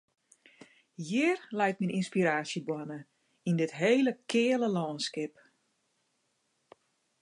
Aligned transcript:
Hjir 1.09 1.39
leit 1.57 1.77
myn 1.81 1.95
ynspiraasjeboarne, 1.99 2.99
yn 3.49 3.57
dit 3.61 3.77
hele 3.81 4.13
keale 4.31 4.69
lânskip. 4.75 5.33